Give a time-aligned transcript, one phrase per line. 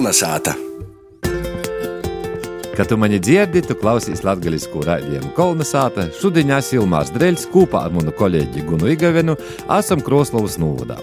[0.00, 0.54] Kolnesāta!
[2.76, 6.06] Kad tu mani dzirdi, tu klausies latviešu raidījumu Kolnesāta.
[6.16, 9.34] Šodien es Ilmārs Dreļs kopā ar manu kolēģi Gunu Igavenu
[9.76, 10.96] esam Kroslovas novadā.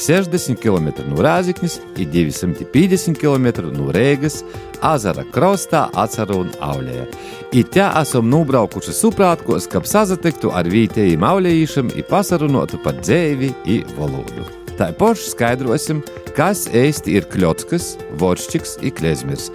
[0.00, 4.38] 60 km no Rāziknis un 250 km no Rīgas,
[4.80, 7.04] Azara krastā, Acaru un Aulēja.
[7.52, 13.94] I te esam nobraukuši suprātkos, kad sazatiktu ar vietējiem aulējiešiem un pasarunotu par dzēvi un
[14.00, 14.59] valodu.
[14.80, 15.98] Tā paši skaidrosim,
[16.32, 19.50] kas īsti ir kļotskas, voršķiks klezmirs,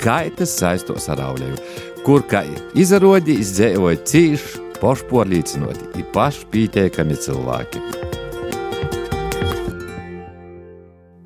[0.00, 1.58] kā tas saistos ar aulēju,
[2.06, 8.09] kur kā izrādījis dzīvoja cīši, pašpārliecinoti un pašpīteikami cilvēki.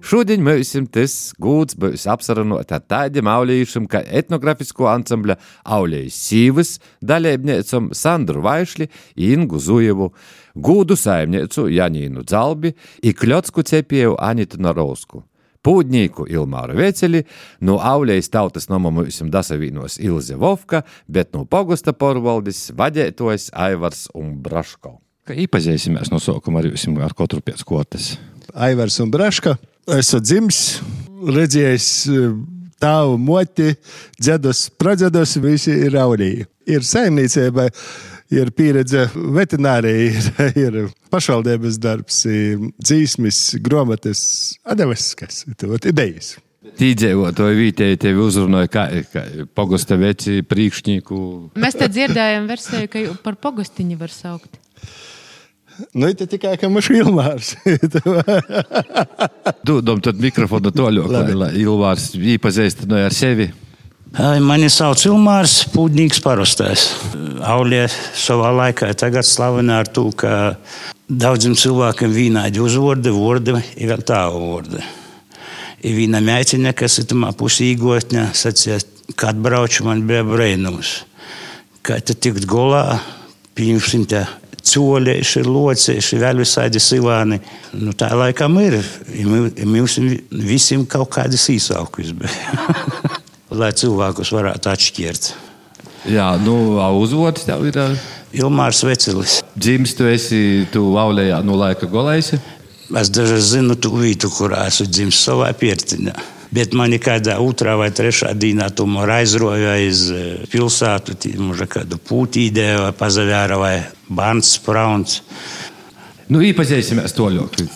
[0.04, 7.88] Šodien mums tas gūts būs apsarunot ar tādiem aulīšiem, kā etnografisko ansambļa Aulējas Sīvas, dalībniecam
[7.96, 10.10] Sandru Vaišli, Ingu Zujevu,
[10.54, 15.22] gūdu saimniecu Janīnu Dzalbi, ikļotsku cepieju Anitu Narovsku.
[15.64, 17.24] Pūdņīku Ilmāru Veceli,
[17.64, 24.98] no Aulējas tautas nomamusim dasavīnos Ilze Vovka, bet no Pogusta porvaldis vadētojas Aivars un Braško.
[25.24, 28.12] Kā iepazīsimies no sākuma ar jums ar katru pēc kotas?
[28.52, 29.56] Aivars un Braška
[29.98, 30.60] esmu dzimis,
[31.34, 31.88] redzējis
[32.80, 33.74] tādu moti,
[34.20, 36.46] dzedus, pradzedos, visi ir aurīgi.
[36.70, 37.68] Ir saimniecība,
[38.32, 40.78] ir pieredze veterinārija, ir, ir
[41.12, 42.22] pašvaldības darbs,
[42.80, 44.24] dzīsmis, gromatas,
[44.64, 46.34] adevas, kas ir idejas.
[46.74, 51.18] Tīdzīvotāji vietēji tevi uzrunāja, kā, kā pogosta veci priekšnieku.
[51.60, 54.56] Mēs te dzirdējām versiju, ka par pogostiņu var saukt.
[55.94, 57.54] Nu, tā tikai kā mums ir Ilmārs.
[59.68, 63.48] Dodam tad mikrofonu toļok, lai, lai Ilmārs iepazīstināja ar sevi.
[64.14, 66.86] Mani sauc Ilmārs, pūdnīgs parastais.
[67.42, 70.54] Aulie savā laikā tagad slavena ar to, ka
[71.10, 74.84] daudziem cilvēkiem vienādi uzvārdi, vārdi ir vēl tālu vārdi.
[75.84, 78.78] Ir viena meitene, kas ir tamā pusī īgotņa, sacīja,
[79.18, 81.00] kad braucu man bija brēnums.
[81.84, 83.00] Kā te tikt golā,
[83.58, 84.22] pieņemsim te
[84.64, 87.38] Coļieši, locieši, vēl visādi silāni.
[87.76, 88.78] Nu, tā laikam ir.
[89.68, 89.98] Mums
[90.32, 92.68] visiem kaut kādas īsākas bija.
[93.60, 95.30] Lai cilvēkus varētu atšķirt.
[96.10, 96.56] Jā, nu,
[97.00, 97.80] uzvods tev ir.
[98.34, 99.38] Ilmārs Vecelis.
[99.54, 100.40] Dzimis, tu esi,
[100.72, 102.40] tu aulējā no laika golēsi?
[102.98, 106.33] Es daži zinu tu vietu, kurā esmu dzimis savā piertiņā.
[106.54, 110.06] Bet man kādā otrā vai trešā dienā tomēr aizroja aiz
[110.52, 113.76] pilsētu, mūža kādu pūtīdē vai pazavēra vai
[114.06, 115.22] bērns sprauns.
[116.30, 117.66] Nu, iepazīsimies to ļoti.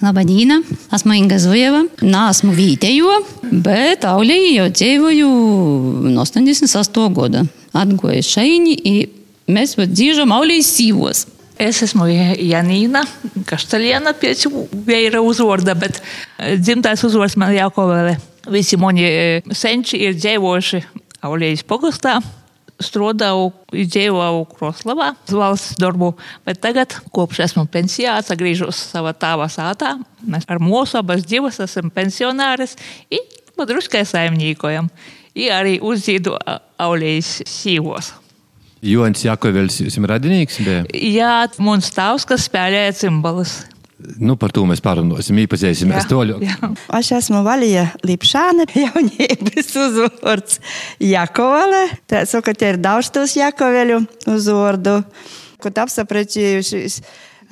[0.00, 0.62] Labadīna,
[0.96, 1.84] esmu Inga Zujeva.
[2.00, 3.18] Nāsmu vietējo,
[3.64, 5.28] bet Aulī jau dzīvoju
[6.08, 7.10] no 88.
[7.16, 7.44] gada.
[7.76, 8.78] Atgoju šaini,
[9.52, 11.26] mēs dzīvojam Aulīs sīvos.
[11.60, 13.02] Es esmu Janīna
[13.48, 14.46] Kaštaļiena, pēc
[14.86, 15.98] vēja uzvārda, bet
[16.56, 18.14] dzimtais uzvārds man Jākovele.
[18.48, 19.04] Visi mani
[19.52, 20.80] senči ir dzīvojuši
[21.28, 22.14] Aulējas pogastā.
[22.80, 26.14] Strādāju, dzīvoju Kroslavā, valsts darbu,
[26.48, 29.98] bet tagad, kopš esmu pensijā, atgriežos savā tēva sātā.
[30.24, 32.78] Mēs ar mūsu abas divas esam pensionāris
[33.12, 33.28] un
[33.60, 34.88] padruskai saimniekojam.
[35.36, 36.40] I arī uzzīdu
[36.80, 38.14] Aulējas sīvos.
[38.80, 40.60] Joņš Jakovs, jūs esat radinieks?
[40.64, 40.84] Bija?
[40.96, 43.60] Jā, mums tavs, kas spēlēja cimbalus.
[44.16, 46.48] Nu, par to mēs parunāsim, iepazīsimies to ļoti.
[46.96, 50.60] Es esmu Valija Lipšāne, jaunības uzvārds
[51.04, 51.82] Jakovale.
[52.08, 54.00] Tā saka, te ir daudz tos Jakoveļu
[54.32, 55.02] uzvārdu.
[55.60, 57.02] Kad apsaprečījušies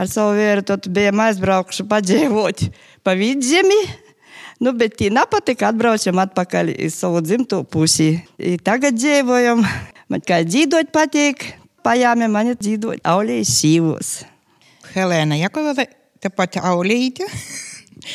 [0.01, 2.69] ar savu vīru, tad bijām aizbraukuši padzīvot
[3.05, 3.83] pa vidzemi.
[4.59, 8.17] Nu, bet tī nepatika, atbraucam atpakaļ uz savu dzimto pusi.
[8.43, 9.63] I tagad dzīvojam.
[10.11, 11.45] Man kā dzīvot patīk,
[11.87, 14.13] pajāmi man ir dzīvot aulējas sīvos.
[14.95, 15.85] Helēna Jakovava,
[16.19, 17.29] tepat aulīte.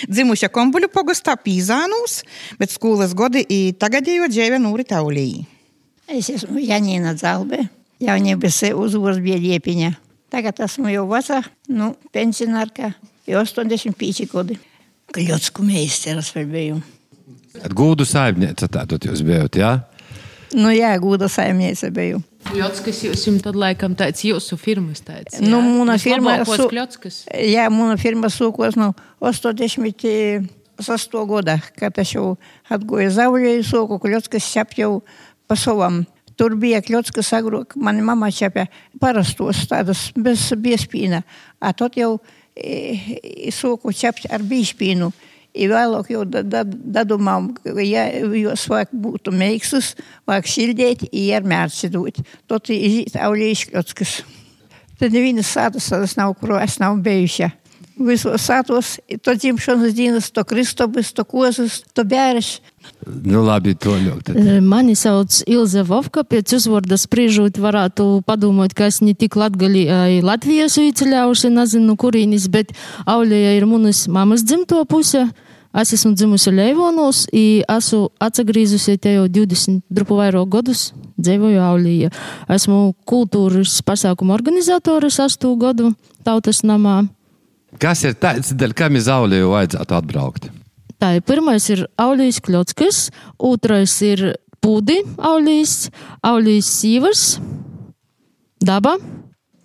[0.09, 2.21] Dzimuša Kombuļu pogastā Pīzānūs,
[2.59, 5.27] bet skolas godi i tagadējo dzīve Nūri Taulī.
[6.11, 7.61] Es esmu Janīna Zalbe,
[8.03, 9.93] jaunības uzvārds bija Liepiņa.
[10.33, 12.93] Tagad esmu jau vecā, nu, pensionārka,
[13.29, 14.57] jau 85 gadi.
[15.13, 16.77] Kļotsku meisteris vēl biju.
[17.77, 19.73] Gūdu saimniece tātad jūs bijat, jā?
[20.53, 22.21] Nu, jā, gūda saimniece biju.
[22.49, 25.39] Kļotskas jums tad laikam tāds jūsu firmas tāds.
[25.41, 26.67] Nu, mūna firma su...
[26.69, 27.23] Kļotskas.
[27.49, 28.91] Jā, mūna firma sūkos no
[29.23, 30.49] 86.
[31.29, 32.35] gada, kad es jau
[32.73, 34.91] atgoju zaudēju sūku, Kļotskas šap jau
[35.47, 36.03] pa savam.
[36.33, 38.65] Tur bija kļotskas agrāk, mana mama čepē
[39.01, 41.21] parastos tādas bez biespīna.
[41.61, 42.15] A tot jau
[42.53, 45.11] sūku čept ar bīspīnu.
[45.53, 47.51] I vēlāk jau dadomām,
[47.85, 48.07] ja
[48.39, 49.91] jos vajag būtu meiksas,
[50.25, 52.17] vajag sildēt, i ar mērci dot.
[52.49, 54.15] Tot izīt aulī iškļotskas.
[54.97, 57.51] Tad nevienas sātas tādas nav, kuru es nav bijuši.
[57.97, 62.57] Visos sātos, to dzimšanas dienas, to kristobis, to kozas, to bēriš.
[63.05, 64.35] Nu, labi, to ļoti.
[64.65, 69.85] Mani sauc Ilze Vovka, pēc uzvārda spriežot varētu padomāt, ka es ne tik latgali
[70.23, 72.73] Latvijas uiceļauši, nezinu, kurīnis, bet
[73.09, 75.27] Auļēja ir manas mamas dzimto puse.
[75.73, 82.11] Es esmu dzimusi Leivonos, un esmu atgriezusies te jau 20, drupu vairāk gadus, dzīvoju Aulijā.
[82.45, 87.07] Esmu kultūras pasākumu organizatore sastu gadu tautas namā.
[87.81, 90.49] Kas ir tāds, dēļ kam iz Auliju vajadzētu atbraukt?
[91.01, 92.99] Tā ir pirmais ir Aulijas Kļockis,
[93.41, 94.33] otrais ir
[94.63, 95.89] Pūdi Aulijas,
[96.23, 97.23] Aulijas Sīvars,
[98.63, 98.95] Daba.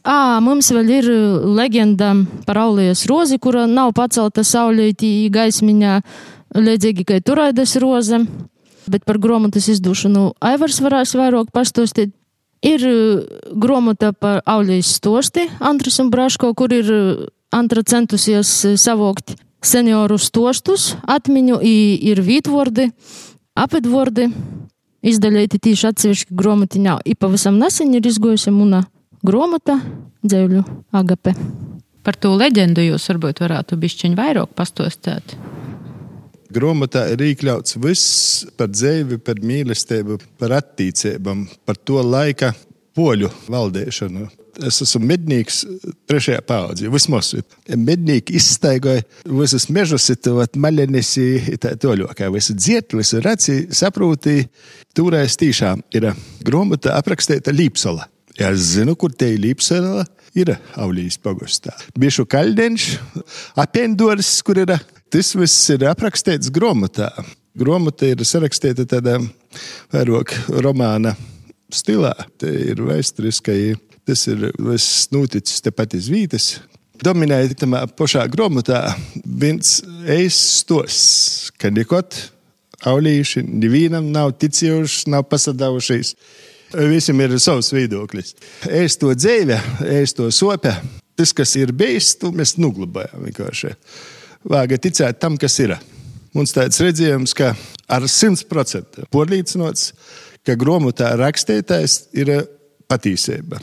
[0.02, 1.08] À, mums vēl ir
[1.54, 2.10] leģenda
[2.48, 6.00] par Aulijas rozi, kura nav pacelta saulītī gaismiņā,
[6.58, 8.24] līdzīgi kā turaidas roze.
[8.88, 12.14] Bet par grāmatas izdošanu Aivars varēs vairāk pastostīt.
[12.66, 12.82] Ir
[13.54, 16.88] grāmata par Aulijas stosti, Antris un Braško, kur ir
[17.48, 19.32] Antra centusies savokt
[19.64, 22.90] senioru stostus, atmiņu, ir vītvordi,
[23.58, 24.28] apvidvordi,
[25.08, 26.98] izdaļēti tīši atsevišķi grāmatiņā.
[27.08, 28.84] I pavisam nesen ir izgojusi muna
[29.24, 29.78] grāmata
[30.20, 31.34] dzēļu agape.
[32.04, 35.34] Par to leģendu jūs varbūt varētu bišķiņ vairāk pastostēt.
[36.52, 42.54] Grāmatā ir iekļauts viss par dzīvi, par mīlestību, par attīstībām, par to laika
[42.96, 44.28] poļu valdīšanu.
[44.66, 45.60] Es esmu mednieks
[46.10, 46.88] trešajā paudzē.
[46.90, 47.30] Vismaz
[47.78, 50.08] mednieki izstaigoja visus mežus,
[50.58, 51.12] maļenis,
[51.62, 52.30] tā toļokā.
[52.34, 54.40] Visu dziet, visu raci, saprūtī.
[54.98, 56.10] Tūrēs tīšām ir
[56.46, 58.08] grāmata aprakstīta Līpsola.
[58.38, 60.06] Ja es zinu, kur te ir Līpsola.
[60.38, 61.72] Ir Aulijas pagastā.
[61.98, 62.84] Biešu kaļdeņš,
[63.58, 64.74] apendors, kur ir.
[65.08, 67.08] Tas viss ir aprakstīts grāmatā.
[67.58, 69.16] Grāmata ir sarakstīta tādā
[69.94, 71.14] vairāk romāna
[71.72, 72.12] stilā.
[72.38, 73.72] Te ir vēsturiskai,
[74.08, 74.48] tas ir
[75.12, 76.48] noticis tepat iz vītas.
[77.04, 78.80] Dominēja tamā pašā grāmatā
[79.22, 79.78] viens
[80.10, 80.96] eistos,
[81.60, 82.16] ka nekot
[82.88, 86.14] aulījuši, nevienam nav ticējuši, nav pasadāvušies.
[86.90, 88.34] Visam ir savs viedoklis.
[88.66, 90.74] Es to dzīve, es to sope.
[91.18, 93.72] Tas, kas ir bijis, to mēs nuglabājam vienkārši.
[94.48, 95.74] Vāga ticēt tam, kas ir.
[96.36, 97.54] Mums tāds redzējums, ka
[97.88, 99.90] ar 100% pārliecinots,
[100.46, 102.36] ka grāmatā rakstītājs ir
[102.90, 103.62] patiesība.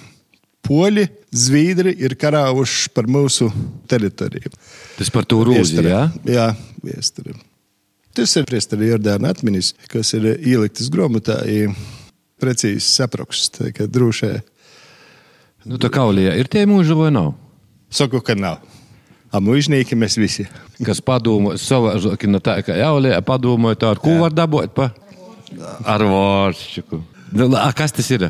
[0.66, 3.50] Poļi, Zviedri ir karājuši par mūsu
[3.92, 4.54] teritoriju.
[4.96, 6.06] Tas par to rūzi, jā?
[6.30, 6.48] Jā,
[6.86, 7.36] viesturi.
[8.16, 11.42] Tas ir priesteri Jordāna atminis, kas ir ieliktas grāmatā.
[12.40, 14.32] Precīzi sapraksts, ka drošē.
[15.68, 17.34] Nu, tā kā Aulijā ir tie mūži vai nav?
[17.92, 18.64] Saku, ka nav.
[19.36, 20.48] A mūžnieki mēs visi.
[20.86, 21.98] Kas padomā, savā
[22.32, 24.94] no tā, ka Aulijā padomāja, tā ar ko var dabūt pa?
[25.84, 27.02] Ar vāršķiku.
[27.36, 28.30] Nu, a, kas tas ir?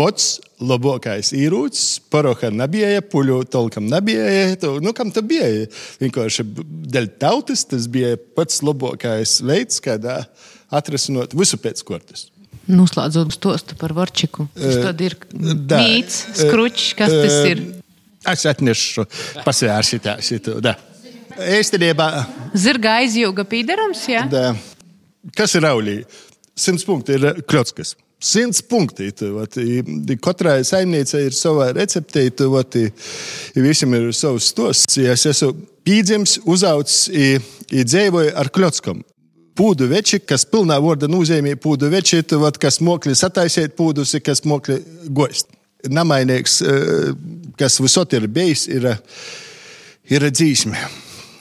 [0.00, 4.54] Pats labākais īrūts, paroha nebija, puļu tolkam nebija.
[4.56, 5.66] Tu, nu, kam tu bija?
[6.00, 6.46] Vienkārši
[6.94, 10.22] dēļ tautas tas bija pats labākais veids, kādā
[10.72, 12.30] atrisinot visu pēc kortes.
[12.70, 14.48] Noslēdzot stostu par Vorčiku.
[14.56, 17.64] Tas tad ir mīts, skručs, kas tas ir?
[18.30, 19.04] Es atnešu
[19.44, 20.60] pasvēršu šitu.
[21.60, 22.10] Īstenībā.
[22.56, 24.24] Zirga aizjūga pīderums, jā?
[24.32, 24.54] Da.
[25.36, 26.00] Kas ir aulī?
[26.56, 27.98] Simts punkti ir klotskas.
[28.20, 29.08] Simts punkti.
[30.20, 32.26] Katrai saimniecei ir sava recepte,
[33.56, 34.98] visam ir savs stosts.
[35.00, 35.54] Es esmu
[35.88, 37.06] pīdzims, uzaugs,
[37.70, 39.00] dzīvoju ar klotskam
[39.60, 42.22] pūdu veči, kas pilnā vārda nozīmē pūdu veči,
[42.60, 44.78] kas mokli sataisīt pūdus, kas mokli
[45.08, 45.50] goist.
[45.88, 46.58] Namainīgs,
[47.60, 48.88] kas visot ir bijis, ir,
[50.12, 50.88] ir dzīsme.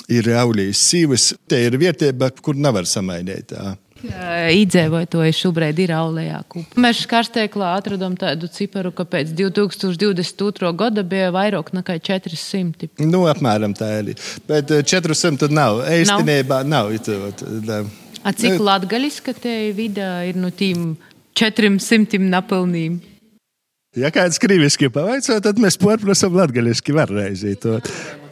[0.09, 3.51] Ir aulijas sīvas, te ir vietība, kur nevar samainīt.
[3.99, 6.79] Iedzīvotāji šobrīd ir aulējā kūpā.
[6.79, 10.71] Mēs karsteiklā atradām tādu ciparu, ka pēc 2022.
[10.79, 12.93] gada bija vairāk nekā 400.
[13.03, 14.13] Nu, apmēram tā ir.
[14.47, 15.83] Bet 400 nav.
[15.91, 16.93] Īstenībā nav.
[17.67, 17.89] nav.
[18.23, 20.93] A cik latgaļiska te vidā ir no tīm
[21.39, 22.99] 400 napelnīm?
[23.97, 27.65] Ja kāds krīviski pavaicā, tad mēs pārprasam latgaļiski varreizīt.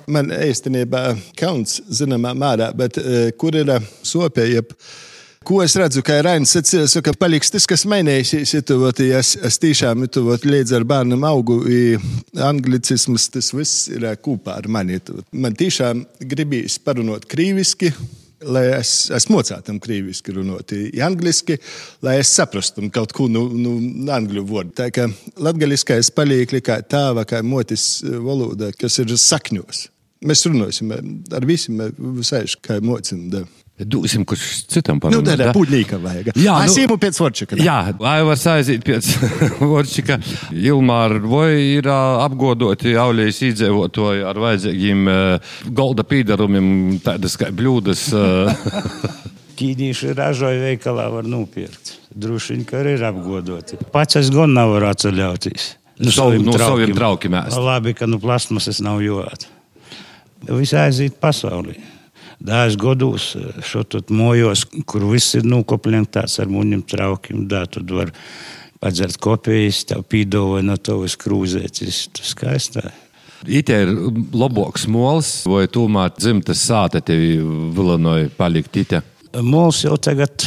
[0.08, 1.02] Man īstenībā
[1.40, 3.00] kauns zināmā mērā, bet
[3.42, 3.74] kur ir
[4.06, 4.72] sopē, jeb
[5.48, 9.36] ko es redzu, ka Rainis sacīja, ka paliks tas, kas mainīsies, ja tu vat, es,
[9.48, 11.62] es tiešām ja tu vat, līdz ar bērnam augu,
[12.50, 15.00] anglicisms, tas viss ir kopā ar mani.
[15.32, 17.94] Man tiešām gribīs parunot krīviski,
[18.46, 20.74] lai es, es mocētu krieviski runāt,
[21.04, 21.58] angliski,
[22.06, 24.76] lai es saprastu kaut ko no nu, nu, angļu vārdu.
[24.78, 25.08] Tā kā
[25.42, 29.88] latgaliskais paliek kā tēva, kā motis valoda, kas ir sakņos.
[30.28, 33.28] Mēs runāsim ar visiem, visaiši, kā mocim.
[33.34, 33.46] Da.
[33.78, 34.44] Dūsim, kurš
[34.74, 35.36] citam Nu, parunā.
[35.38, 36.30] tā ir puļīga vajag.
[36.42, 37.58] Jā, es nu- īmu pēc vorčika.
[37.62, 39.06] Jā, Aivars aiziet pēc
[39.72, 40.18] Vorčika.
[40.50, 45.04] Ilmāra, vai ir apgodoti aulējas iedzīvotāji ar vajadzīgiem
[45.78, 48.02] golda pīdarumiem, tādas kā bļūdas?
[49.58, 51.96] Ķīnieši ražoja veikalā, var nopirkt.
[52.18, 53.78] Droši vien, ka arī ir apgodoti.
[53.94, 55.68] Pats es gan nevaru atceļauties.
[56.02, 57.38] Nu, savu- no saviem traukiem.
[57.58, 59.46] Labi, ka nu plasmasas nav jūt.
[60.50, 61.74] Visi aiziet pasaulē.
[62.38, 63.32] Dažs gados
[63.66, 67.48] šeit mojos, kur viss ir nokopļņots ar muņiem traukiem.
[67.50, 68.14] Da, tad var
[68.82, 72.04] padzert kopijas, tev pīdova no tavas krūzētas.
[72.14, 72.92] Tas skaistā.
[73.46, 73.94] Itē ir
[74.34, 77.38] labāks mols, vai tomēr dzimtas sāta tevi
[77.76, 79.02] vilinoja palikt itē?
[79.46, 80.46] Mols jau tagad,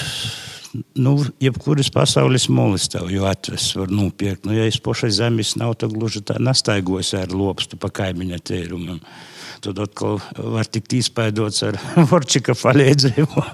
[0.98, 4.46] nu, jebkuras pasaules molis tev jau atves, var nopirkt.
[4.46, 8.98] Nu, ja es pašai zemes nav, tad gluži tā nastaigos ar lopstu pa kaimiņa tērumam.
[9.60, 11.76] Tad atkal var tikt izpaidots ar
[12.10, 13.44] Vorčika palīdzību.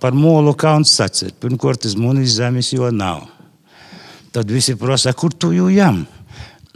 [0.00, 1.36] Par molu kauns sacīt.
[1.42, 3.26] Pirmkārt, tas munis zemes jau nav.
[4.32, 6.04] Tad visi prasa, kur tu jau jām?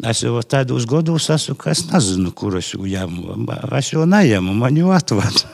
[0.03, 3.37] Es jau tādos gados esmu, ka es nezinu, kur es jau jāmu.
[3.79, 5.47] Es jau nejamu, man jau atvadu.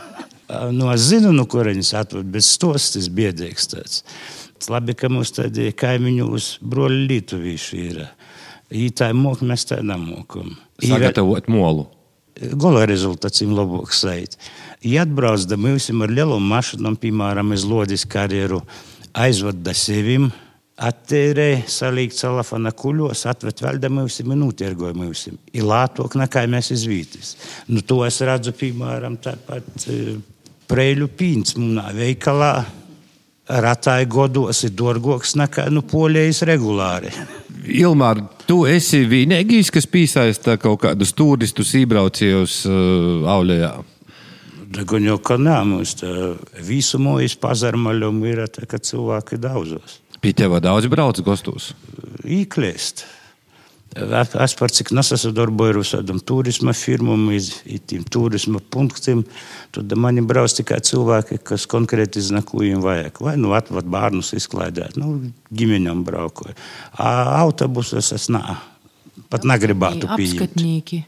[0.75, 4.01] Nu, es zinu, no kurienes atvadu, bet stos tas biedīgs tāds.
[4.67, 8.01] Labi, ka mums tādi kaimiņos broļi lietuvīši ir.
[8.75, 10.57] Ītāji mok, mēs tā nemokam.
[10.83, 11.87] Sagatavot molu.
[12.41, 14.05] Gola rezultāts ir labāks.
[14.81, 18.63] Ja atbrauc da mums ar lielām mašīnām, piemēram, iz Lodis karjeru,
[19.13, 20.31] aizved da sevim,
[20.81, 25.27] attērē, salīk telefona kuļos, atved vēl da mums ir notirgoja mums.
[25.53, 27.35] Ir lātok nekā mēs izvītis.
[27.69, 30.17] Nu, to es redzu, piemēram, tāpat e,
[30.71, 32.55] preļu pīns munā veikalā.
[33.51, 37.13] Ratāja godos ir dārgāks nekā nu, polijas regulāri.
[37.61, 43.73] Ilmār, tu esi vienīgais, kas piesaista kaut kādus turistus iebraucējus uh, Aulējā.
[44.87, 46.11] Gan jau ka nē, mums tā
[46.63, 49.99] visu mūžu pazarmaļumu ir tā, ka cilvēki daudzos.
[50.23, 51.73] Pie tev daudz brauc gastos.
[52.25, 53.05] Īklēst.
[53.91, 57.25] Es par cik nesadarboju ar visādām turisma firmām,
[57.91, 59.25] tiem turisma punktiem,
[59.75, 63.19] tad mani brauc tikai cilvēki, kas konkrēti zina, ko viņiem vajag.
[63.27, 66.55] Vai nu atvad bērnus izklaidēt, nu, ģimeņam braukoju.
[67.03, 68.61] Autobusos es nā,
[69.27, 70.39] pat negribētu pieņemt.
[70.39, 71.03] Apskatnieki.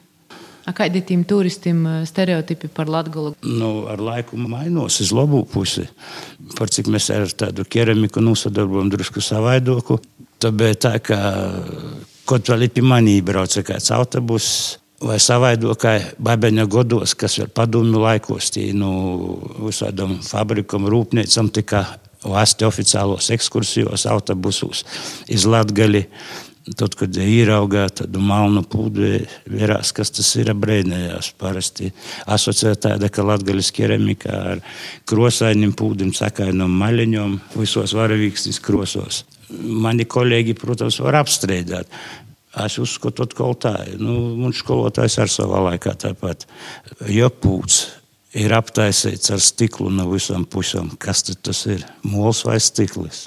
[0.67, 3.35] A Kādi ir tiem turistiem eh, stereotipi par Latviju?
[3.47, 5.89] Nu, ar laiku mainās uz labu pusi.
[6.59, 9.99] Par cik mēs ar tādu keramiku nosadarbojam drusku savaidoku.
[10.43, 11.19] Tāpēc tā, ka
[12.29, 14.47] kaut vēl ir pie manī brauca kāds autobus.
[15.03, 18.93] Vai savaidokai babeņa godos, kas vēl padomju laikos, tie nu,
[19.65, 21.81] visādām fabrikam, rūpniecam tika
[22.23, 24.85] vasti oficiālos ekskursijos autobusos
[25.27, 26.07] iz Latgali.
[26.79, 29.09] Tad, kad ieraugā tādu melnu pūdu,
[29.51, 31.33] vērās, kas tas ir brēnējās.
[31.35, 31.89] Parasti
[32.31, 34.63] asociē tāda, ka latgaļas keramika ar
[35.11, 39.25] krosainiem pūdim, sakainam maļiņom, visos varavīkstis krosos.
[39.53, 41.91] Mani kolēģi, protams, var apstrīdēt.
[42.63, 44.01] Es uzskatu, ka tā ir.
[44.01, 46.45] Nu, mums skolotājs ar savā laikā tāpat.
[47.09, 47.87] Jo pūds
[48.37, 50.93] ir aptaisīts ar stiklu no visām pusēm.
[51.01, 51.87] Kas tas ir?
[52.05, 53.27] Mols vai stiklis?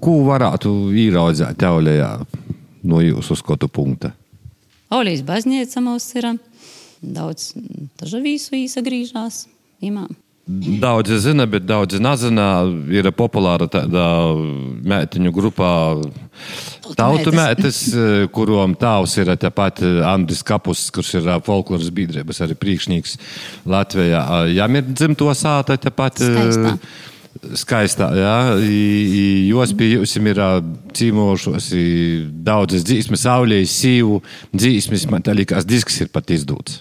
[0.00, 2.10] Ko varētu ieraudzīt Aulējā?
[2.86, 4.12] no jūsu skatu punkta?
[4.92, 6.28] Aulijas baznīca mums ir
[7.02, 7.52] daudz
[7.98, 9.46] dažu visu īsagrīžās.
[9.84, 10.14] Imām.
[10.46, 12.44] Daudzi zina, bet daudzi nezina.
[12.94, 14.04] Ir populāra tāda
[14.86, 15.70] mētiņu grupā,
[16.94, 17.80] tautu mētes,
[18.34, 23.18] kurām tēvs ir tāpat Andris Kapus, kurš ir folkloras biedrības arī priekšnieks
[23.66, 24.22] Latvijā.
[24.54, 26.22] Jām ir dzimto sāta tāpat.
[26.22, 26.78] Skaistā.
[27.36, 28.36] Skaistā, jā,
[29.50, 30.38] jos pie jums ir
[30.96, 31.66] cīmošos,
[32.46, 34.22] daudzas dzīsmes, saulējas, sīvu
[34.54, 36.80] dzīsmes, man tā likās, disks ir pat izdots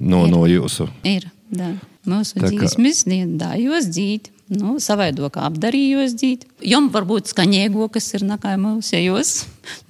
[0.00, 0.32] no, ir.
[0.32, 0.88] no jūsu.
[1.06, 1.72] Ir, da.
[2.08, 3.04] Mūsu dzīsmes,
[3.40, 6.46] dājos dzīt, nu, savaidokā apdarījos dzīt.
[6.64, 9.34] Jom varbūt skaņēgo, kas ir nakā mūsējos,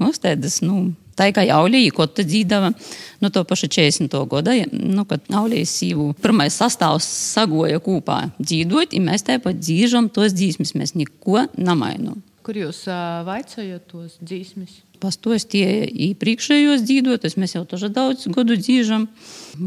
[0.02, 0.88] mūs tādas, nu,
[1.18, 2.70] Tā kā Aulija, ko tu dzīdava,
[3.18, 4.12] nu, to pašu 40.
[4.30, 10.36] gada, nu, kad Aulijas sīvu pirmais sastāvs sagoja kopā dzīdot, un mēs tāpat dzīžam tos
[10.38, 12.20] dzīsmes, mēs neko nemainām.
[12.48, 12.86] Kur jūs
[13.28, 14.78] vaicājat tos dzīsmes?
[15.02, 19.04] Pastos tie iepriekšējos dzīvotus, mēs jau tažu daudz gadu dzīžam.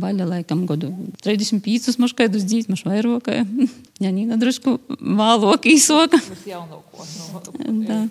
[0.01, 0.89] Vaļa laikam gadu
[1.21, 3.43] 35 mums kādus dzīsmas vairākai.
[4.05, 6.17] Janīna drusku vālok īsoka.
[6.31, 7.05] Tas jaunāko.
[7.61, 8.01] No,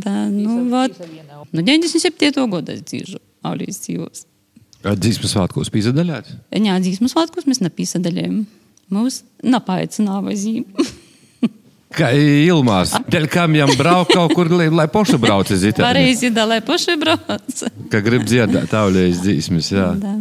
[0.00, 0.94] Da, nu, vat,
[1.52, 2.30] nu, 97.
[2.48, 4.22] gada es dzīvoju Aulijas dzīvos.
[4.86, 6.30] Dzīsmas svētkos pīzadaļāt?
[6.56, 8.38] Jā, dzīsmas svētkos mēs nepīzadaļējam.
[8.94, 10.88] Mūs napaicināja zīme.
[11.94, 15.88] Kā Ilmārs, dēļ kam jām braukt kaut kur, lai, lai paši brauc uz Itāliju?
[15.88, 17.62] Arī zina, lai paši brauc.
[17.92, 19.88] Kā grib dziedāt tauļējas dzīsmes, jā.
[20.02, 20.18] Da.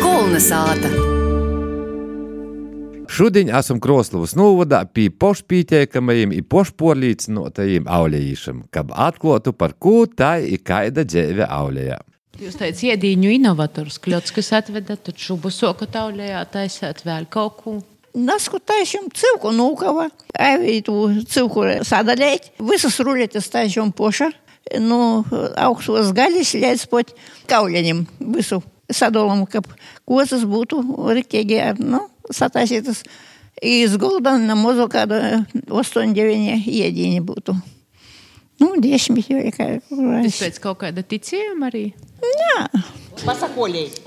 [0.00, 1.07] Kolna sāta.
[3.18, 10.60] Šodien esam Kroslovas novadā pie pošpītiekamajiem un pošporlīcinotajiem aulējīšiem, kad atklātu par ko tā ir
[10.62, 11.96] kaida dzēve aulējā.
[12.38, 17.72] Jūs teicat, iedīņu inovators, kļots, kas atveda, tad šubu soka taulējā taisēt vēl kaut ko.
[18.14, 20.06] Nasku taisām cilku nūkava,
[20.38, 20.94] avītu
[21.26, 24.30] cilku sadaļēt, visas ruļetes taisām poša,
[24.84, 25.24] no
[25.58, 27.10] augstos gaļas līdz pat
[27.50, 28.04] kauļaņiem
[28.36, 29.64] visu sadolam, ka
[30.06, 30.84] kosas būtu
[31.18, 32.04] riktīgi, nu,
[32.34, 33.02] sataisītas
[33.62, 35.18] izgulda na mazu kādu
[35.66, 37.56] 8-9 iedīņi būtu.
[38.58, 39.68] Nu, desmit jau ir kā.
[39.86, 41.84] Tas pēc kaut kāda ticījuma arī?
[42.42, 42.62] Jā.
[43.22, 44.00] Pasakolēt.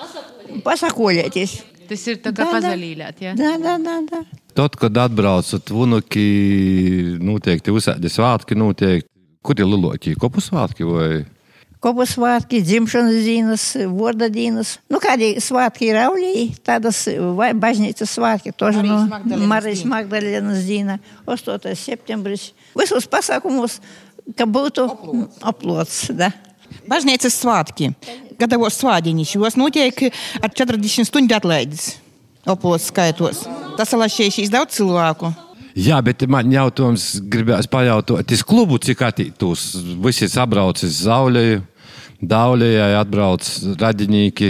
[0.66, 1.60] Pasakolēties.
[1.92, 3.36] Tas ir tā kā pazalīļāt, jā?
[3.36, 4.22] Da, da, da, da.
[4.56, 6.26] Tad, kad atbraucat vunuki,
[7.24, 9.08] noteikti uzsēdi svētki, noteikti.
[9.42, 11.24] Kur ir lielākie kopu svētki vai?
[11.82, 14.76] Kopu svētki, dzimšanas dienas, vārda dienas.
[14.92, 17.00] Nu, kādi svētki ir aulī, tādas
[17.34, 19.00] vai baznīcas svētki, toži no
[19.50, 21.74] Marijas Magdalēnas diena, 8.
[21.74, 22.52] septembris.
[22.78, 23.80] Visus pasākumus,
[24.38, 24.86] ka būtu
[25.42, 26.30] aplots, da.
[26.86, 27.90] Baznīcas svētki.
[28.38, 30.06] Gatavos svādiņš, jos notiek
[30.38, 31.96] ar 40 stundu atlaides.
[32.46, 33.42] Opos skaitos.
[33.78, 35.34] Tas alašķīšīs daudz cilvēku.
[35.78, 39.68] Jā, bet man jautājums gribējās pajautāt, tas klubu cik attīstūs,
[40.04, 41.62] visi sabraucis zauļēju,
[42.22, 43.48] dauļējai atbrauc
[43.82, 44.50] radinīki,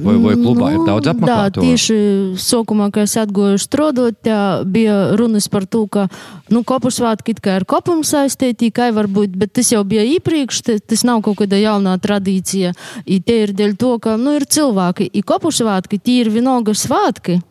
[0.00, 1.66] vai, vai klubā nu, ir daudz apmeklētāju?
[1.66, 1.96] Jā, tieši
[2.40, 4.30] sākumā, kad es atgoju strādāt,
[4.72, 6.06] bija runas par to, ka,
[6.54, 10.62] nu, kopu svētki kā ar kopumu saistīti, kā var būt, bet tas jau bija iepriekš,
[10.86, 12.74] tas nav kaut kāda jaunā tradīcija.
[13.04, 16.76] I te ir dēļ to, ka, nu, ir cilvēki, i kopu svētki, tie ir vienalga
[16.78, 17.42] svētki.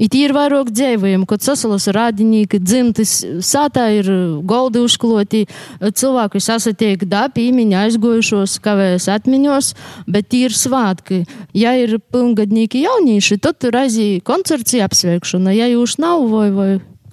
[0.00, 4.08] I tie ir vairāk dzīvojumi, kad sasalas rādinieki, dzimtas, sātā ir
[4.48, 5.44] goldi uzkloti,
[5.78, 9.74] cilvēki sasatiek dabi, īmiņa aizgojušos, kavējas atmiņos,
[10.08, 11.26] bet ir svātki.
[11.52, 16.70] Ja ir pilngadnieki jaunieši, tad tur aizie koncerts apsveikšana, ja jūs nav vai, vai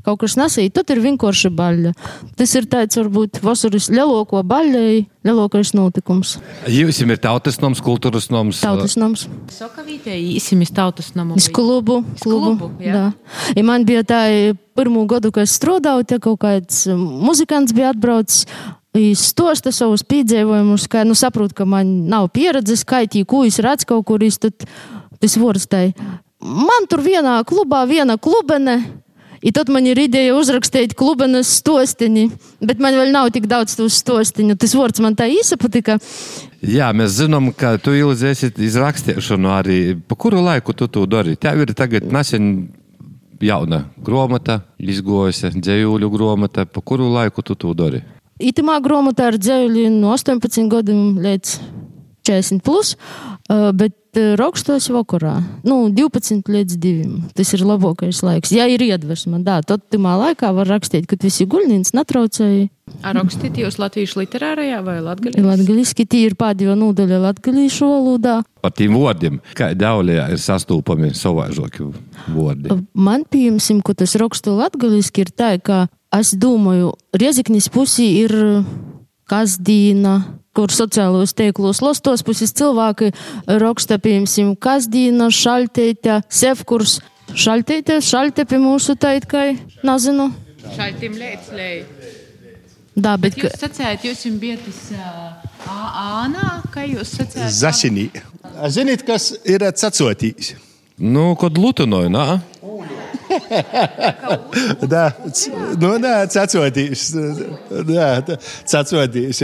[0.08, 1.94] kaut kas nesīt, tad ir vienkārši baļļa.
[2.40, 4.94] Tas ir tāds, varbūt, vasaras lielāko baļļai,
[5.28, 6.38] lielākais notikums.
[6.72, 8.62] Jums ir tautas noms, kultūras noms.
[8.64, 9.28] Tautas noms.
[9.52, 11.36] Sokavītē īsimis tautas nomu.
[11.40, 12.56] Es klubu, klubu.
[12.56, 12.96] klubu jā.
[12.96, 13.54] jā.
[13.60, 14.22] Ja man bija tā
[14.78, 18.46] pirmo gadu, kad es strādāju, te kaut kāds muzikants bija atbraucis.
[19.20, 24.08] Stosta savus piedzīvojumus, kā nu, saprotu, ka man nav pieredzes, kaitī, ko es redzu kaut
[24.10, 24.66] kur, tad
[25.22, 25.92] tas vorstai.
[26.42, 28.80] Man tur vienā klubā, viena klubene,
[29.42, 32.26] I tad man ir ideja uzrakstīt klubenes stostiņu,
[32.66, 34.58] bet man vēl nav tik daudz to stostiņu.
[34.58, 36.00] Tas vārds man tā īsa patika.
[36.66, 39.80] Jā, mēs zinām, ka tu ilgi esi izrakstīšanu arī.
[40.08, 41.38] Pa kuru laiku tu to dari?
[41.38, 42.70] Tev ir tagad nesen
[43.42, 46.66] jauna grāmata, izgojusi dzējuļu grāmata.
[46.66, 48.02] Pa kuru laiku tu to dari?
[48.38, 51.54] Itamā grāmatā ir dzējuļi no 18 gadiem līdz
[52.28, 52.96] 40 plus,
[53.48, 53.96] bet
[54.38, 55.36] rakstos vakarā.
[55.68, 57.20] Nu, 12 līdz 2.
[57.38, 58.52] Tas ir labākais laiks.
[58.56, 62.68] Ja ir iedvesma, tā, tad timā laikā var rakstīt, kad visi guļnīns netraucēja.
[63.06, 65.44] Ar rakstīt jūs latviešu literārajā vai latgaļiski?
[65.44, 68.38] Latgaļiski tī ir pēdējo nodaļa latgaļīšu valodā.
[68.64, 71.92] Par tiem vārdiem, kā daudzajā ir sastopami savāžoki
[72.34, 72.80] vārdi.
[72.96, 75.86] Man, piemēram, ko tas rakstu latgaļiski ir tā, ka
[76.16, 78.34] es domāju, Rieziknis pusī ir
[79.28, 80.18] kasdīna
[80.58, 83.12] kur sociālos tīklos lastos puses cilvēki
[83.62, 86.98] raksta, piemēram, kasdīna, šalteite, sevkurs,
[87.38, 89.52] šalteite, šaltepi mūsu taitkai,
[89.86, 90.32] nezinu.
[90.74, 91.82] Šaltim lēc lēj.
[92.98, 93.38] Da, bet...
[93.38, 94.80] Jūs sacējat, jūs jums bija tas
[95.70, 97.54] ānā, kā jūs sacējat?
[97.54, 98.08] Zasinī.
[98.74, 100.56] Ziniet, kas ir cacotīs?
[100.98, 102.40] Nu, kod lutunoju, nā?
[104.94, 105.06] да,
[105.82, 107.08] nu, nē, cecotīs.
[107.92, 108.10] Jā,
[108.74, 109.44] cecotīs.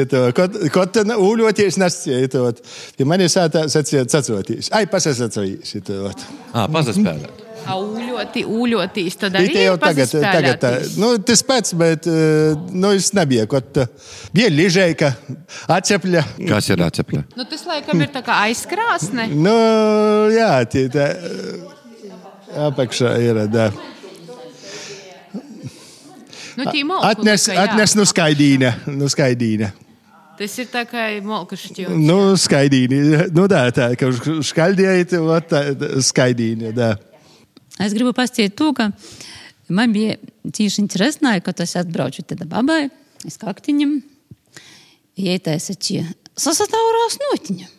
[0.73, 2.37] Kaut kā ūļoties nesciet.
[2.99, 4.71] Ja man ir sātā sacīt cecotīs.
[4.75, 5.77] Ai, pasasacījis.
[6.53, 7.43] Ā, pasaspēlēt.
[7.63, 10.65] Ūļoti, ūļotīs, tad arī jau tagad, tagad
[10.99, 13.79] nu, tas pats, bet nu, es nebiju, kaut
[14.35, 15.13] bija ližēka,
[15.71, 16.25] atcepļa.
[16.49, 17.23] Kas ir atcepļa?
[17.39, 19.29] Nu, tas laikam ir tā kā aizkrāsne.
[19.31, 19.55] Nu,
[20.33, 21.07] jā, tie tā.
[22.53, 23.39] Apakšā ir.
[23.51, 23.69] Da.
[26.57, 28.73] Nu, atnes, atnes nu skaidīne.
[28.93, 29.71] Nu skaidīne.
[30.37, 31.97] Tas ir tā kā molka šķiņš.
[32.01, 33.01] Nu, skaidīni.
[33.33, 34.09] Nu, tā, tā, ka
[34.45, 35.13] škaldījāt,
[35.49, 35.61] tā,
[36.05, 36.95] skaidīni, tā.
[37.81, 38.89] Es gribu pastāstīt to, ka
[39.73, 42.87] man bija tieši interesanti, ka tas atbraucu tad babai,
[43.25, 43.95] es kaktiņam,
[45.21, 46.05] ietaisa čia
[46.37, 47.69] sasataurās notiņa.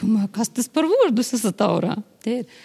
[0.00, 1.96] Domāju, kas tas par vārdu sasataurā?
[2.24, 2.60] Te ir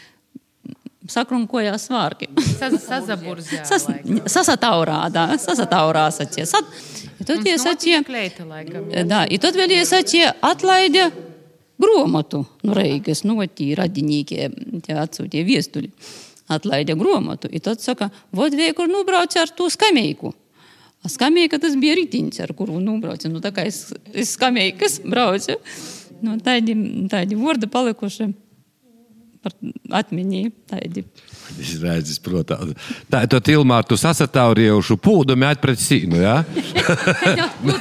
[1.11, 2.29] sakrunkojās svārki.
[2.59, 3.87] Sas,
[4.31, 6.47] sasataurā, да, sasataurā sacie.
[6.47, 6.65] Sat,
[7.21, 8.03] и тут я sacie,
[9.05, 11.11] да, и тут vēl я sacie atlaide
[11.81, 15.91] grāmatu no Reigas, no tī radinīkiem, tie atsūtīja viestuļi.
[16.51, 17.49] Atlaida grāmatu.
[17.53, 20.35] I tad saka, vod viekur nubrauc ar to skameiku.
[21.01, 23.31] A skamēja, tas bija ritiņš, ar kuru nubraucu.
[23.33, 25.57] Nu, tā kā es, es skamēju, kas braucu.
[26.21, 26.75] Nu, tādi,
[27.09, 28.29] tādi vārdi palikuši
[29.46, 29.54] par
[30.02, 30.44] atmiņī.
[30.72, 31.06] Tādi.
[31.62, 32.74] Izredzes, protams.
[33.12, 36.18] Tā ir to Tilmāru, tu sasatauriejušu pūdu met pret sīnu,
[37.66, 37.74] nu,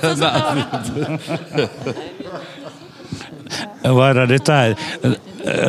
[3.85, 4.61] Var arī tā.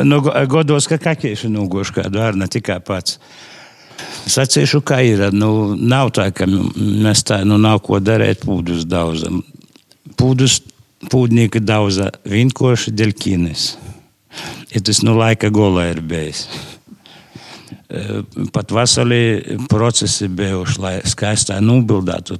[0.06, 3.18] Nu, godos, ka kakieši nūgoši kādu ar ne tikai pats.
[4.26, 5.28] Sacīšu, kā ir.
[5.32, 9.42] Nu, nav tā, ka mēs tā, nu, nav ko darīt pūdus daudzam.
[10.16, 10.60] Pūdus,
[11.12, 13.68] pūdnieki daudza vinkoši delkīnes.
[14.74, 16.46] Ir tas, nu, laika gola ir bijis.
[18.52, 22.38] Pat vasarī procesi bijuši, lai skaistā nobildētu.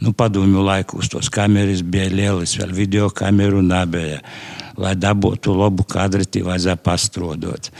[0.00, 4.22] Nu, padomju laikos tos kameras bija lielas, vēl video kameru nebija.
[4.80, 7.70] Lai dabūtu labu kadru, tie vajadzēja pastrodot.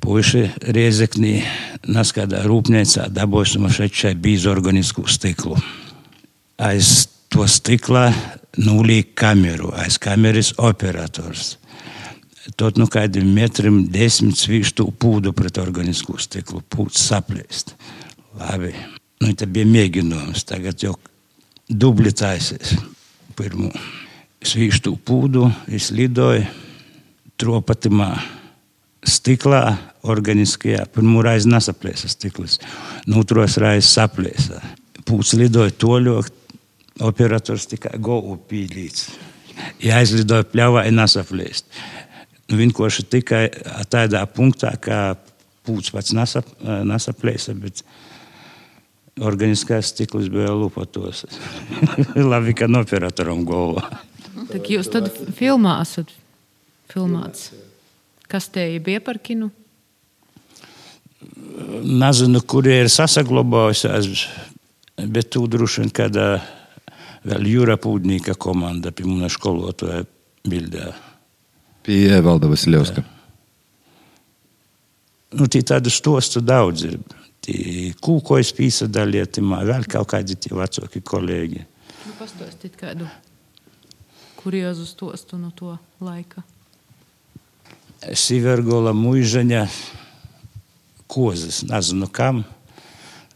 [0.00, 1.40] Puiši Riezeknī,
[1.86, 5.58] naskādā rūpniecā dabūsim šeit šai bīzorganisku stiklu.
[6.58, 8.08] Aiz to stikla
[8.58, 11.59] nulīja kameru, aiz kameras operators.
[12.56, 17.74] Tot nu kādiem metriem desmit svīstu pūdu pret organisku stiklu, pūds saplēst.
[18.40, 18.72] Labi,
[19.20, 20.94] nu tā bija mēģinājums, tagad jau
[21.68, 22.78] dubli taisies
[23.36, 23.68] pirmo.
[24.40, 26.46] Svīstu pūdu, es lidoju
[27.40, 28.14] tropatimā
[29.04, 29.76] stiklā,
[30.08, 30.86] organiskajā.
[30.94, 32.58] Pirmā reize nesaplēsa stikls,
[33.04, 34.62] no otras reizes saplēsa.
[35.04, 36.30] Pūts lidoja toļok,
[37.04, 39.10] operators tikai govu pīlīts.
[39.84, 41.68] Ja aizlidoja pļavā, nesaplēst.
[42.50, 43.44] Nu, vienkārši tikai
[43.92, 45.14] tādā punktā, ka
[45.66, 47.84] pūts pats nesap, nesaplēsa, bet
[49.20, 51.24] organiskais stikls bija lupatos.
[52.32, 53.86] Labi, ka no operatoram galvā.
[54.50, 56.10] Tak jūs tad filmā esat
[56.90, 57.52] filmāts.
[58.30, 59.50] Kas te bija par kinu?
[61.84, 64.24] Nezinu, kur ir sasaglabājusies,
[65.06, 66.26] bet tu droši vien kādā
[67.26, 70.02] vēl jūra pūdnīka komanda pie mana skolotāja
[70.48, 70.88] bildē.
[71.90, 73.02] Pie Evalda Vasiljovska.
[75.34, 77.00] Nu, tie tādu stostu daudz ir.
[77.42, 81.64] Tie kūkojas pīsadalietimā, vēl kaut kādi tie vecāki kolēģi.
[82.06, 83.08] Nu, Pastāstīt kādu
[84.38, 86.46] kuriozu stostu no to laika.
[88.14, 89.66] Sivergola muižaņa
[91.10, 92.44] kozas, nezinu kam.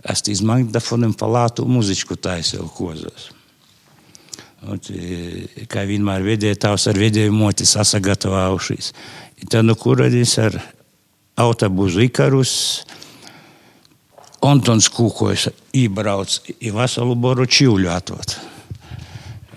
[0.07, 3.33] Es tīs magnetofonam palātu muzičku taisīju kozas.
[5.69, 8.93] Kā vienmēr vedēja tavs ar vedēju moti sasagatavājušies.
[9.51, 10.57] Tad nu kuradīs ar
[11.41, 12.55] autobusu Ikarus.
[14.45, 18.37] Antons Kūkojas ībrauc i veselu boru čīvļu atvot.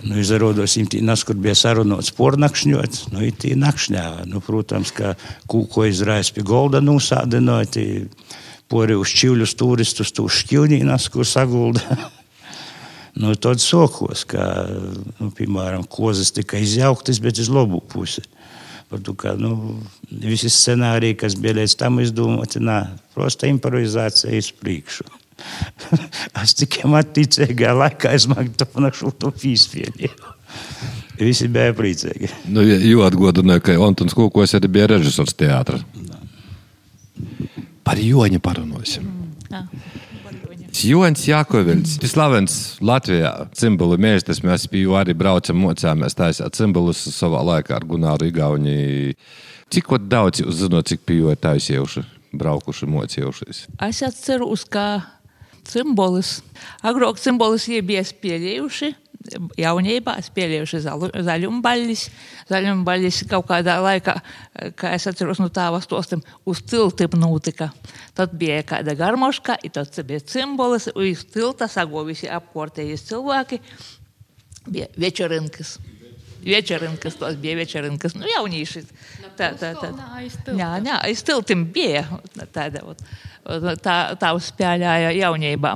[0.08, 4.06] Nu, izrādās, ka tas, kur bija sarunots pornakšņot, nu, ir tī nakšņā.
[4.30, 5.16] Nu, protams, ka
[5.50, 7.80] kūko izraisa pie golda nosādinot,
[8.72, 11.98] pori uz čivļus turistus, tu šķilnīnas, kur sagulda.
[13.18, 14.46] nu, tad sokos, ka,
[15.20, 18.24] nu, piemēram, kozas tika izjauktas, bet uz labu pusi.
[18.88, 22.80] Par to, ka nu, visi scenāriji, kas bija līdz tam izdomāti, nā,
[23.16, 25.08] prosta improvizācija iz priekšu.
[26.44, 30.14] es tikai atticīgā laikā izmantoju to pīspēļu.
[31.18, 32.30] Visi bija priecīgi.
[32.54, 35.84] Nu, jo atgādināju, ka Antons Kūkos arī bija režisors teātris.
[37.88, 39.08] Par Joņu parunāsim.
[40.86, 47.40] Joņš Jakovins, tas slavens Latvijā, cimbolu mēstis, mēs jo arī braucam, mocāmies taisīt cimbolus savā
[47.48, 49.16] laikā ar Gunāru Igauni.
[49.74, 52.04] Cik daudz jūs zināt, cik pie jo ir taisījuši,
[52.38, 53.64] braukuši, mocījušies?
[53.88, 54.86] Es atceros, ka
[55.68, 56.42] cimbolus,
[56.86, 58.94] agrāk cimbolus bija spēlējuši.
[59.60, 60.80] Jaunībā spēlējuši
[61.28, 62.04] zaļumbaļus.
[62.52, 64.16] Zaļumbaļus kaut kādā laikā,
[64.80, 67.70] kā es atceros no tāvas stostam, uz tiltiem notika.
[68.18, 73.62] Tad bija kāda garmoška, un tad bija cimbolis, un uz tilta sago visi apkārtējies cilvēki.
[74.68, 75.78] Bija večerinkas.
[76.48, 78.84] Večerinkas, tos bija večerinkas, nu jaunīši.
[79.38, 79.90] Tā, tā, tā.
[80.56, 82.06] Jā, jā, aiz tiltiem bija
[82.56, 82.84] tāda,
[83.84, 85.74] tā, tā uzspēlēja jaunībā.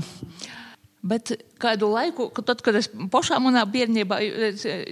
[1.02, 4.20] Bet kādu laiku, tad, kad es pašā manā bērnībā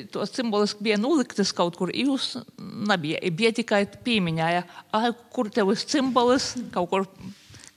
[0.09, 2.31] tos simbolus bija noliktas kaut kur, jūs
[2.89, 3.21] nebija.
[3.29, 4.63] Bija tikai piemiņā, ja,
[5.29, 7.05] kur tev ir simbols, kaut kur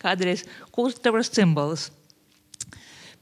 [0.01, 1.91] kādreiz, kur tev ir simbols.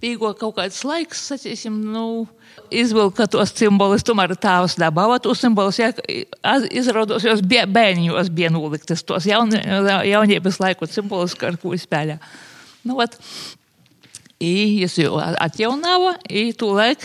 [0.00, 2.24] Pīgo kaut kāds laiks, sacīsim, nu,
[2.72, 5.90] izvilka tos simbolus, tomēr tāvs dabāva tos simbolus, ja,
[6.70, 9.52] izraudos, jos bērniņos bija noliktas tos jaun,
[10.06, 12.16] jaunības laiku simbolus, ar ko spēlē.
[12.86, 13.18] Nu, vat,
[14.40, 17.02] I es jau atjaunāju, i tūlēk,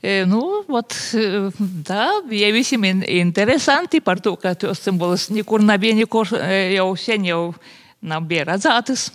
[0.00, 0.40] e, nu,
[0.72, 1.50] ot, e,
[1.84, 6.86] tā bija visiem in- interesanti par to, ka tos simbolus nekur nebija, nekur e, jau
[6.96, 7.42] sen jau
[8.00, 9.10] nav bija redzētas.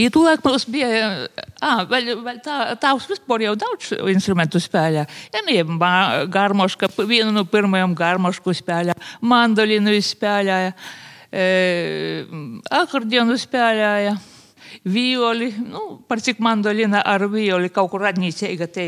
[0.00, 1.28] I tūlēk mums bija,
[1.64, 5.06] ah, vēl, vēl tā, tavs vispār jau daudz instrumentu spēlē.
[5.32, 10.72] Ja ne, ma- garmoška, vienu no pirmajiem garmošku spēlē, mandolinu spēlēja,
[11.32, 11.46] e,
[12.82, 14.18] akordionu spēlēja.
[14.91, 18.85] Violi, nu, par cik mandolina ar violi kaut kur radnīcīga te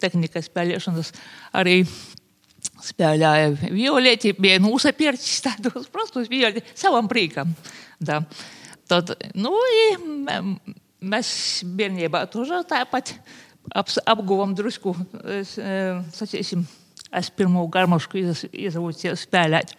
[0.00, 1.12] tehnika spēlēšanas
[1.60, 1.80] arī
[2.86, 7.52] spēlēja violeti, bija nūsapircis tādus prostus violi savam prīkam.
[7.98, 8.22] Da.
[8.86, 10.56] Tad, nu, i m-
[11.02, 11.30] mēs
[11.66, 13.14] bērnībā тоже tāpat
[13.74, 14.94] aps, apguvam drusku,
[15.40, 16.62] es, e, sacīsim,
[17.10, 18.20] es pirmo garmošku
[18.52, 19.74] izavūcies spēlēt.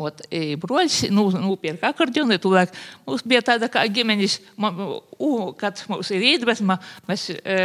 [0.00, 2.72] Ot, e, broļs nu, nopirka akordionu, tūlēk
[3.04, 4.70] mums bija tāda kā ģimenes, ma,
[5.20, 6.78] u, kad mums ir iedvesma,
[7.10, 7.58] mēs e,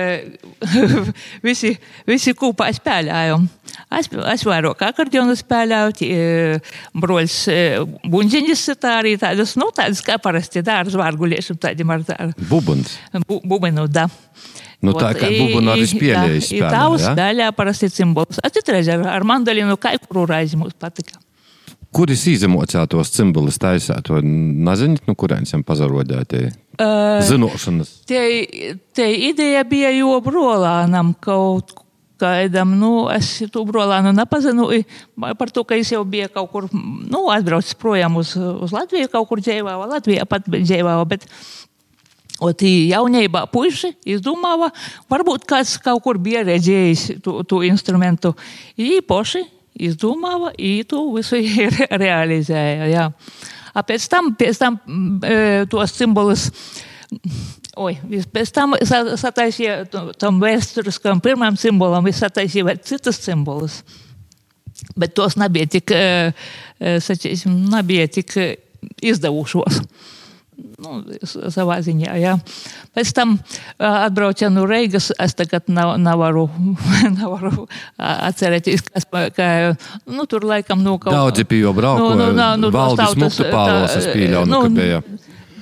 [1.45, 1.75] visi,
[2.09, 3.47] visi kopā spēlējam.
[3.95, 6.59] Es, es vairāk akordionu spēlēju, tie, e,
[6.99, 7.59] broļs e,
[8.11, 12.97] buņģiņas tā arī tādas, nu, tādas kā parasti dārza vārguļiešiem tādiem ar tādu Bubuns.
[13.27, 14.09] bu, bubenu, da.
[14.83, 17.13] Nu, tā kā bubunu arī spēlēja Tā spēlē, uz ja?
[17.15, 18.41] spēlē parasti simbols.
[18.43, 21.24] A citreiz ar, ar mandolinu kā kuru raizi mums patika.
[21.95, 28.01] Kuris izemocētos cimbalus taisāt, to nezināt, nu kurienes jam pazarodētie Uh, zinošanas?
[28.03, 28.19] Te,
[28.91, 31.71] te ideja bija jau brolānam kaut
[32.19, 34.67] kādam, nu, es to brolānu nepazinu,
[35.39, 39.29] par to, ka es jau biju kaut kur, nu, atbraucis projām uz, uz Latviju, kaut
[39.29, 41.29] kur dzīvāju, Latvijā pat dzīvāju, bet
[42.43, 44.67] Ot, i jaunībā puiši izdomāja,
[45.07, 48.33] varbūt kāds kaut kur bija redzējis to, to instrumentu.
[48.75, 49.45] Īpaši
[49.79, 51.39] izdomāja, i to visu
[51.75, 52.89] re- realizēja.
[52.91, 53.05] Jā.
[53.75, 55.37] A pēc tam, pēc tam mm, e,
[55.71, 56.47] tos simbolus.
[57.85, 63.19] Oi, vis- pēc tam sa- sataisīja to- tam vēsturiskam pirmam simbolam, viņš sataisīja vēl citus
[63.25, 63.81] simbolus.
[64.95, 66.31] Bet tos nebija tik, e,
[66.79, 68.49] e, sacīsim, nebija tik e,
[69.03, 69.81] izdevušos
[70.81, 70.95] nu,
[71.51, 72.15] savā ziņā.
[72.21, 72.33] Jā.
[72.95, 73.35] Pēc tam
[73.79, 75.11] atbraucu no Reigas.
[75.19, 76.47] Es tagad nav, nevaru,
[77.19, 79.47] nevaru atcerēties, kas ka,
[80.07, 82.11] nu, tur laikam no kaut Daudzi pie jo brauko,
[82.73, 85.01] Valdis tos tautas, Muktu Pāvils, es pieļauju, nu, ka bija.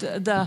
[0.02, 0.40] d- Da,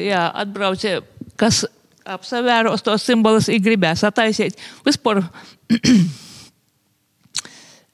[0.00, 0.94] jā, atbraucu,
[1.36, 1.64] kas
[2.08, 4.56] apsevēros tos simbolus, ir gribēs attaisīt.
[4.86, 5.20] Vispār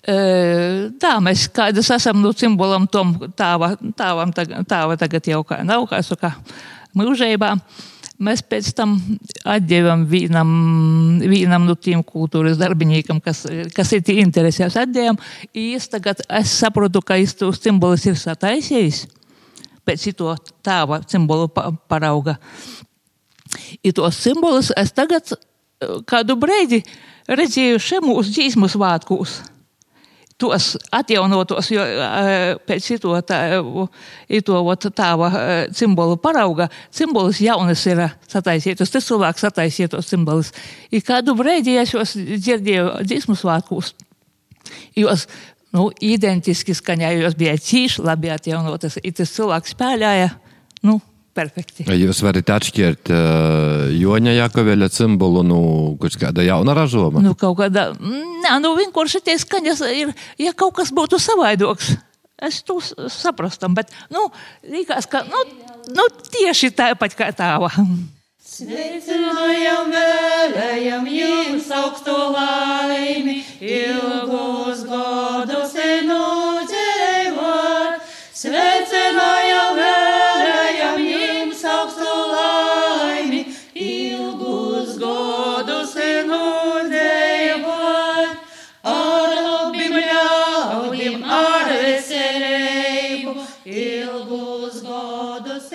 [0.05, 4.33] E, Tā mēs kādas esam no simbolam tom tāva, tāvam,
[4.69, 6.35] tāva tagad jau kā nav, kā saka,
[6.97, 7.55] mūžībā.
[8.25, 8.93] Mēs pēc tam
[9.49, 10.51] atdevam vienam,
[11.25, 13.43] vienam no tiem kultūras darbinīkam, kas,
[13.75, 15.19] kas ir interesēs, atdevam.
[15.51, 19.03] Es tagad es saprotu, ka es tos simbolus ir sataisījis
[19.85, 22.39] pēc to tāva simbolu pa- parauga.
[23.83, 26.81] I tos simbolus es tagad eh, kādu brīdi
[27.29, 29.41] redzēju šiem mūsu dzīsmu svētkos
[30.41, 31.85] tos atjaunotos, jo
[32.67, 33.39] pēc to, tā,
[34.45, 35.31] to ot, tāva
[35.75, 40.51] simbolu parauga, simbolus jaunas ir sataisītos, tas cilvēks sataisītos simbolus.
[40.91, 43.95] I kādu brīdi es jūs dzirdēju dzīsmu svētkos,
[44.99, 45.27] jos,
[45.75, 50.33] nu, identiski skaņājos bija cīši labi atjaunotas, i tas cilvēks spēlēja,
[50.89, 50.99] nu,
[51.35, 51.85] perfekti.
[51.99, 57.21] Jūs varat atšķirt uh, Joņa Jakoveļa cimbolu no nu, kaut kāda jauna ražoma.
[57.25, 61.95] Nu, kaut kādā, nē, nu, vienkārši tie skaņas ir, ja kaut kas būtu savaidoks.
[62.45, 64.27] Es to s- saprastam, bet, nu,
[64.67, 65.39] likās, ka, nu,
[65.95, 67.71] nu tieši tāpat kā tāva.
[68.45, 75.75] Sveicinājam, vēlējam jums augstu laimi, ilgus gadus
[76.11, 78.03] nodzīvot.
[78.35, 79.54] Sveicinājam,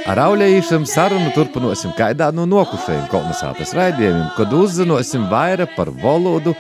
[0.09, 6.55] Ar aulējušiem sarunu turpināsim kādā no nokušajiem kolonizācijas raidījumiem, kad uzzināsim vairāk par valodu,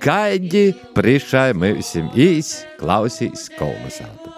[0.00, 4.32] kādi priekšā mums īs klausīs kolonizāciju.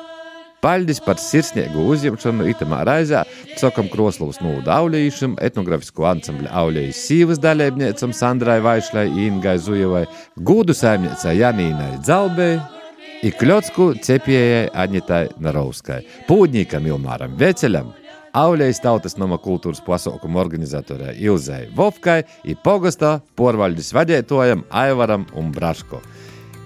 [0.61, 3.23] Paldies par sirsnīgu uzņemšanu itamā raizē,
[3.61, 10.03] sakam Kroslovas nūda aulīšam, etnografisko ansambļa aulējas sīvas dalībniecam Sandrai Vaišlai, Ingai Zujevai,
[10.43, 12.59] gūdu saimniecai Janīnai Dzalbei,
[13.31, 17.95] Ikļotsku cepējai Aņitai Narovskai, pūdnīkam Ilmāram Veceļam,
[18.37, 25.99] Aulējas tautas nama kultūras pasaukumu organizatorai Ilzai Vovkai, ir pogastā porvaļģis vadētojam Aivaram un Braško.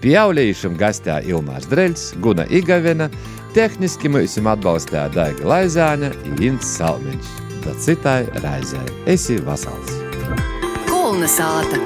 [0.05, 3.09] Pie aulējušam gastā Ilmārs Dreļs, Guna Igavena,
[3.57, 7.33] tehniski mums atbalstīja Daiga Laizāņa un Ints Salmiņš.
[7.65, 8.81] līdz citai raizē.
[9.07, 9.97] Esi vasals!
[10.91, 11.81] Kolnesāta!